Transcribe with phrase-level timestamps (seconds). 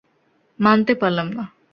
[0.59, 1.43] মানতে পারলাম না।